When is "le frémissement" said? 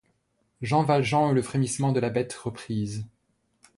1.35-1.91